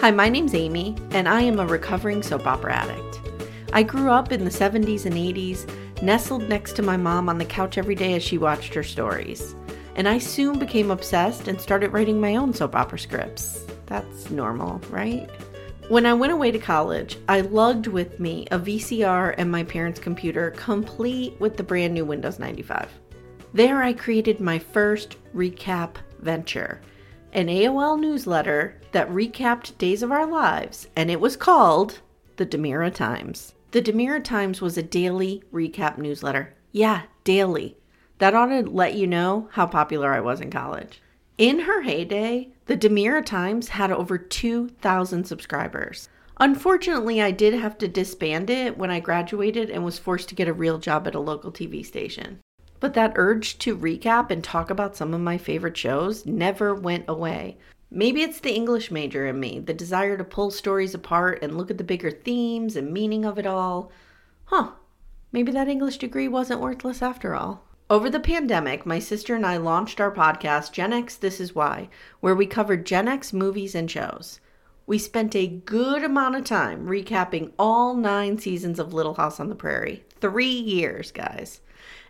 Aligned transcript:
Hi, 0.00 0.12
my 0.12 0.28
name's 0.28 0.54
Amy, 0.54 0.94
and 1.10 1.28
I 1.28 1.40
am 1.40 1.58
a 1.58 1.66
recovering 1.66 2.22
soap 2.22 2.46
opera 2.46 2.72
addict. 2.72 3.20
I 3.72 3.82
grew 3.82 4.10
up 4.10 4.30
in 4.30 4.44
the 4.44 4.50
70s 4.50 5.06
and 5.06 5.16
80s, 5.16 5.68
nestled 6.02 6.48
next 6.48 6.74
to 6.74 6.82
my 6.82 6.96
mom 6.96 7.28
on 7.28 7.36
the 7.36 7.44
couch 7.44 7.78
every 7.78 7.96
day 7.96 8.14
as 8.14 8.22
she 8.22 8.38
watched 8.38 8.74
her 8.74 8.84
stories. 8.84 9.56
And 9.96 10.08
I 10.08 10.18
soon 10.18 10.60
became 10.60 10.92
obsessed 10.92 11.48
and 11.48 11.60
started 11.60 11.92
writing 11.92 12.20
my 12.20 12.36
own 12.36 12.54
soap 12.54 12.76
opera 12.76 13.00
scripts. 13.00 13.64
That's 13.86 14.30
normal, 14.30 14.80
right? 14.88 15.28
When 15.88 16.06
I 16.06 16.14
went 16.14 16.32
away 16.32 16.52
to 16.52 16.60
college, 16.60 17.18
I 17.28 17.40
lugged 17.40 17.88
with 17.88 18.20
me 18.20 18.46
a 18.52 18.58
VCR 18.58 19.34
and 19.36 19.50
my 19.50 19.64
parents' 19.64 19.98
computer, 19.98 20.52
complete 20.52 21.34
with 21.40 21.56
the 21.56 21.64
brand 21.64 21.92
new 21.92 22.04
Windows 22.04 22.38
95. 22.38 22.88
There, 23.52 23.82
I 23.82 23.94
created 23.94 24.38
my 24.38 24.60
first 24.60 25.16
recap 25.34 25.96
venture 26.20 26.82
an 27.38 27.46
AOL 27.46 28.00
newsletter 28.00 28.80
that 28.90 29.08
recapped 29.10 29.78
days 29.78 30.02
of 30.02 30.10
our 30.10 30.26
lives, 30.26 30.88
and 30.96 31.08
it 31.08 31.20
was 31.20 31.36
called 31.36 32.00
the 32.34 32.44
DiMera 32.44 32.92
Times. 32.92 33.54
The 33.70 33.80
DiMera 33.80 34.24
Times 34.24 34.60
was 34.60 34.76
a 34.76 34.82
daily 34.82 35.44
recap 35.52 35.98
newsletter. 35.98 36.52
Yeah, 36.72 37.02
daily. 37.22 37.76
That 38.18 38.34
ought 38.34 38.46
to 38.46 38.62
let 38.68 38.94
you 38.94 39.06
know 39.06 39.48
how 39.52 39.66
popular 39.66 40.12
I 40.12 40.18
was 40.18 40.40
in 40.40 40.50
college. 40.50 41.00
In 41.36 41.60
her 41.60 41.82
heyday, 41.82 42.48
the 42.66 42.76
DiMera 42.76 43.24
Times 43.24 43.68
had 43.68 43.92
over 43.92 44.18
2,000 44.18 45.24
subscribers. 45.24 46.08
Unfortunately, 46.40 47.22
I 47.22 47.30
did 47.30 47.54
have 47.54 47.78
to 47.78 47.86
disband 47.86 48.50
it 48.50 48.76
when 48.76 48.90
I 48.90 48.98
graduated 48.98 49.70
and 49.70 49.84
was 49.84 49.96
forced 49.96 50.28
to 50.30 50.34
get 50.34 50.48
a 50.48 50.52
real 50.52 50.78
job 50.78 51.06
at 51.06 51.14
a 51.14 51.20
local 51.20 51.52
TV 51.52 51.86
station. 51.86 52.40
But 52.80 52.94
that 52.94 53.14
urge 53.16 53.58
to 53.58 53.76
recap 53.76 54.30
and 54.30 54.42
talk 54.42 54.70
about 54.70 54.96
some 54.96 55.12
of 55.14 55.20
my 55.20 55.38
favorite 55.38 55.76
shows 55.76 56.24
never 56.26 56.74
went 56.74 57.04
away. 57.08 57.58
Maybe 57.90 58.22
it's 58.22 58.40
the 58.40 58.54
English 58.54 58.90
major 58.90 59.26
in 59.26 59.40
me, 59.40 59.60
the 59.60 59.72
desire 59.72 60.16
to 60.16 60.24
pull 60.24 60.50
stories 60.50 60.94
apart 60.94 61.40
and 61.42 61.56
look 61.56 61.70
at 61.70 61.78
the 61.78 61.84
bigger 61.84 62.10
themes 62.10 62.76
and 62.76 62.92
meaning 62.92 63.24
of 63.24 63.38
it 63.38 63.46
all. 63.46 63.90
Huh, 64.44 64.72
maybe 65.32 65.50
that 65.52 65.68
English 65.68 65.98
degree 65.98 66.28
wasn't 66.28 66.60
worthless 66.60 67.02
after 67.02 67.34
all. 67.34 67.64
Over 67.90 68.10
the 68.10 68.20
pandemic, 68.20 68.84
my 68.84 68.98
sister 68.98 69.34
and 69.34 69.46
I 69.46 69.56
launched 69.56 70.00
our 70.00 70.12
podcast, 70.12 70.72
Gen 70.72 70.92
X 70.92 71.16
This 71.16 71.40
Is 71.40 71.54
Why, 71.54 71.88
where 72.20 72.34
we 72.34 72.44
covered 72.44 72.84
Gen 72.84 73.08
X 73.08 73.32
movies 73.32 73.74
and 73.74 73.90
shows. 73.90 74.40
We 74.88 74.96
spent 74.96 75.36
a 75.36 75.46
good 75.46 76.02
amount 76.02 76.36
of 76.36 76.44
time 76.44 76.86
recapping 76.86 77.52
all 77.58 77.94
nine 77.94 78.38
seasons 78.38 78.78
of 78.78 78.94
Little 78.94 79.12
House 79.12 79.38
on 79.38 79.50
the 79.50 79.54
Prairie. 79.54 80.02
Three 80.18 80.46
years, 80.46 81.12
guys. 81.12 81.60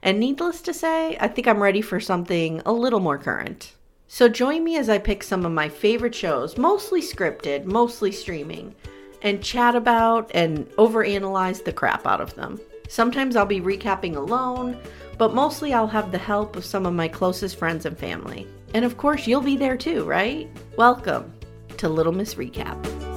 And 0.01 0.21
needless 0.21 0.63
to 0.63 0.73
say, 0.73 1.17
I 1.19 1.27
think 1.27 1.49
I'm 1.49 1.61
ready 1.61 1.81
for 1.81 1.99
something 1.99 2.63
a 2.65 2.73
little 2.73 3.01
more 3.01 3.19
current. 3.19 3.75
So 4.07 4.29
join 4.29 4.63
me 4.63 4.77
as 4.77 4.89
I 4.89 4.99
pick 4.99 5.25
some 5.25 5.45
of 5.45 5.51
my 5.51 5.69
favorite 5.69 6.15
shows, 6.15 6.57
mostly 6.57 7.03
scripted, 7.03 7.65
mostly 7.65 8.13
streaming, 8.13 8.77
and 9.23 9.43
chat 9.43 9.75
about 9.75 10.31
and 10.33 10.69
overanalyze 10.77 11.65
the 11.65 11.73
crap 11.73 12.07
out 12.07 12.21
of 12.21 12.37
them. 12.37 12.61
Sometimes 12.89 13.35
I'll 13.35 13.45
be 13.45 13.61
recapping 13.61 14.15
alone, 14.15 14.81
but 15.19 15.35
mostly 15.35 15.75
I'll 15.75 15.89
have 15.89 16.13
the 16.13 16.19
help 16.19 16.55
of 16.55 16.65
some 16.65 16.87
of 16.87 16.95
my 16.95 17.09
closest 17.09 17.59
friends 17.59 17.87
and 17.87 17.99
family. 17.99 18.47
And 18.73 18.85
of 18.85 18.97
course, 18.97 19.27
you'll 19.27 19.41
be 19.41 19.57
there 19.57 19.77
too, 19.77 20.05
right? 20.05 20.49
Welcome 20.77 21.33
to 21.79 21.89
Little 21.89 22.13
Miss 22.13 22.35
Recap. 22.35 23.08